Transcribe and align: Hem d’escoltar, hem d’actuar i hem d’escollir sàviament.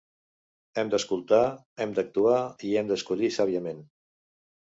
Hem 0.83 0.87
d’escoltar, 0.93 1.41
hem 1.85 1.93
d’actuar 1.99 2.39
i 2.71 2.73
hem 2.81 2.91
d’escollir 2.93 3.31
sàviament. 3.37 3.87